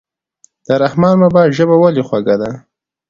د 0.65 0.67
رحمان 0.83 1.15
بابا 1.21 1.41
ژبه 1.57 1.75
ولې 1.79 2.03
خوږه 2.07 2.35
ده. 2.41 2.51